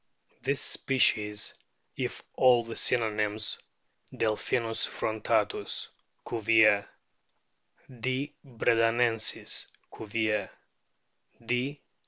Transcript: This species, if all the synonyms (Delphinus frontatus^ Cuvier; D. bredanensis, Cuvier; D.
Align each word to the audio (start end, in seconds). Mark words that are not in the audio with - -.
This 0.41 0.59
species, 0.63 1.53
if 1.95 2.23
all 2.33 2.63
the 2.63 2.75
synonyms 2.75 3.59
(Delphinus 4.11 4.87
frontatus^ 4.87 5.89
Cuvier; 6.27 6.87
D. 7.99 8.33
bredanensis, 8.43 9.67
Cuvier; 9.95 10.49
D. 11.45 11.81